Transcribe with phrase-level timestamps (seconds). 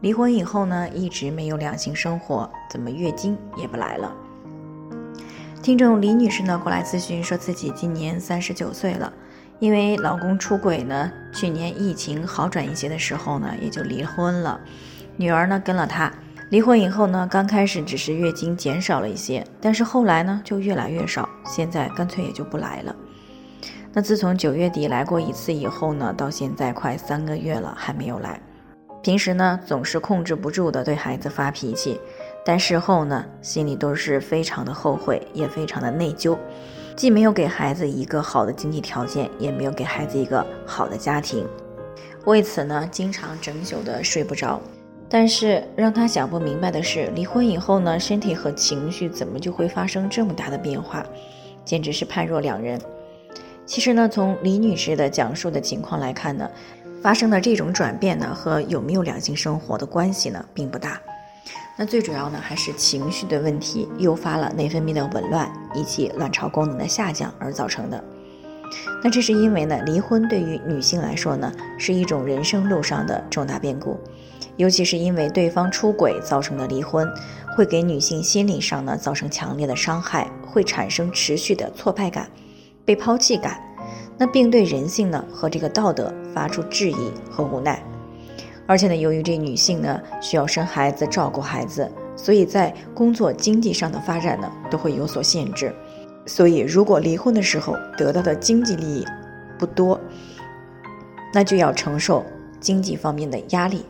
[0.00, 4.10] 离婚以后呢，一直没有两性生活，怎么月经也不来了？
[5.62, 9.12] 听众李女士呢，过来咨询，说自己今年三十九岁了，
[9.58, 14.58] 因为老公出轨呢，去年疫情好转一些的时候呢，也就离婚了。
[15.18, 16.10] 女儿呢跟了他，
[16.48, 22.96] 离婚以后呢，刚开始只是月经减少了一些，但是后来呢就越来越少，现在干脆也就不来了。
[23.92, 28.40] 那自从九月底来过一次以后呢，到现在快三个月了，还没有来。
[29.02, 31.98] 平时呢总是控制不住的对孩子发脾气，
[32.44, 36.36] 但事后呢心里都是非常的后悔，也非常的内疚，
[36.94, 41.46] 既没有给孩子一个好的经济条件，也没有给孩子一个好的家庭，
[42.26, 44.60] 为此呢经常整宿的睡不着。
[45.08, 51.04] 但是让他想不明白的是，离婚以后呢身体和情绪怎么就会发生这么大的变化，
[51.64, 52.78] 简直是判若两人。
[53.66, 56.48] 其实呢，从李女士的讲述的情况来看呢，
[57.02, 61.00] 发生的这种转变呢，和有没有两性生活的关系呢，并不大。
[61.76, 68.04] 那最主要呢，还是情绪的问题诱发了内分泌的紊乱以及卵巢功能的下降而造成的。
[69.02, 73.98] 那这是因为呢，离婚对于女性来说呢，是一种人生路上的重大变故，
[74.56, 77.10] 尤其是因为对方出轨造成的离婚，
[77.56, 82.28] 会给女性心理上呢造成强烈的伤害，会产生持续的挫败感。
[82.84, 83.58] 被抛弃感，
[84.20, 87.82] 那并对人性呢和这个道德发出质疑和无奈，
[88.66, 95.74] 而且呢，由于这女性呢需要生孩子、照顾孩子，所以在工作经济上的发展呢都会有所限制，
[96.26, 99.06] 所以如果离婚的时候得到的经济利益
[99.58, 99.98] 不多，
[101.32, 102.22] 那就要承受
[102.60, 103.86] 经济方面的压力。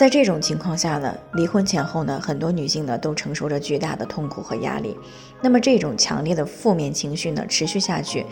[0.00, 4.96] 在这种情况下呢，离婚前后呢，很多女性呢都承受着巨大的痛苦和压力。
[5.42, 8.24] 那么这种强烈的负面情绪呢持续下去，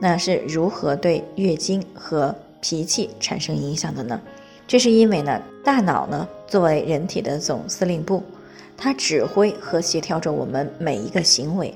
[0.00, 4.20] 那是如何对月经和脾气产生影响的呢？
[4.68, 8.22] 这是因为呢，大脑呢作为人体的总司令部，
[8.76, 11.74] 它指挥和协调着我们每一个行为。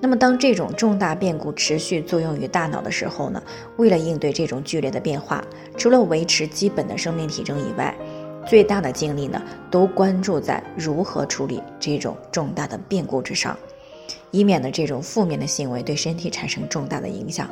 [0.00, 3.40] 那么当这种重大变故持续作用于大脑的时候呢，
[3.76, 5.44] 为了应对这种剧烈的变化，
[5.76, 7.94] 除了维持基本的生命体征以外，
[8.46, 13.56] 最大的精力呢，都关注在如何处理这种重大的变故之上，
[14.30, 17.48] 以免呢这种负面的行为对身体产生重大的影响。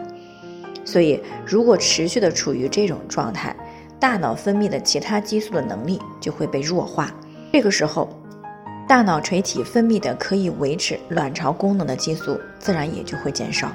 [0.85, 3.55] 所以，如果持续的处于这种状态，
[4.01, 7.13] 大脑分泌的其他激素的能力就会被弱化。
[7.53, 8.09] 这个时候，
[8.89, 13.71] 大脑垂体分泌的可以维持卵巢功能的激素自然也就会减少。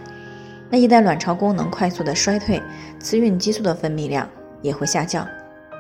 [0.70, 2.62] 那一旦卵巢功能快速的衰退，
[3.00, 4.28] 雌孕激素的分泌量
[4.62, 5.26] 也会下降。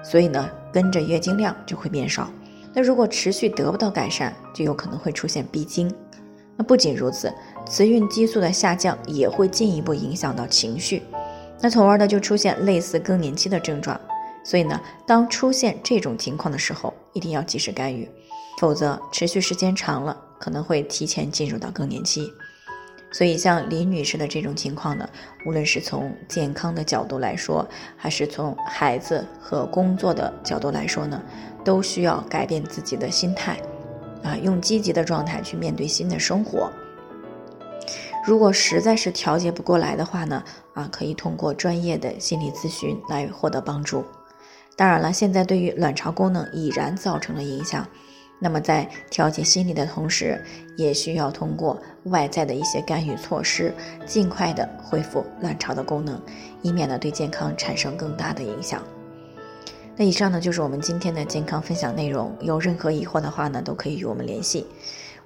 [0.04, 2.30] 所以呢，跟着月经量就会变少。
[2.74, 5.90] 那如果持续得不到改善，就有可能会出现闭经。
[6.58, 7.34] 那不仅如此，
[7.66, 11.02] 雌孕激素的下降也会进一步影响到情绪，
[11.62, 13.98] 那从而呢就出现类似更年期的症状。
[14.44, 14.78] 所以呢，
[15.08, 18.10] 当出现这种情况的时候，一定要及时干预，
[18.60, 22.30] 否则持续时间长了，可能会提前进入到更年期。
[23.16, 25.10] 所以，像李女士的这种情况呢，
[25.46, 27.66] 无论是从健康的角度来说，
[27.96, 31.24] 还是从孩子和工作的角度来说呢，
[31.64, 33.58] 都需要改变自己的心态，
[34.22, 36.70] 啊，用积极的状态去面对新的生活。
[38.28, 40.44] 如果实在是调节不过来的话呢，
[40.74, 44.04] 啊，可以通过专业的心理咨询来获得帮助。
[44.76, 47.88] 当然了，现在对于卵巢功能已然造成了影响。
[48.40, 50.44] 那么，在调节心理的同时，
[50.78, 53.74] 也需要通过外在的一些干预措施，
[54.06, 56.22] 尽快的恢复卵巢的功能，
[56.62, 58.84] 以免呢对健康产生更大的影响。
[59.96, 62.36] 那以上呢就是我们今天的健康分享内容。
[62.42, 64.68] 有任何疑惑的话呢，都可以与我们联系，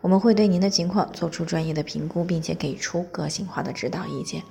[0.02, 4.44] 我们会对您的情况做出专业的评估，并且给出个性化的指导意见。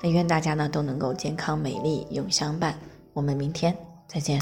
[0.00, 2.78] 那愿大家呢都能够健康美丽永相伴。
[3.12, 3.76] 我们明天
[4.06, 4.40] 再见。